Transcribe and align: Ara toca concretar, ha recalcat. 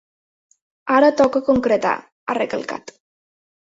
Ara 0.95 1.13
toca 1.21 1.43
concretar, 1.51 1.95
ha 2.25 2.41
recalcat. 2.43 2.99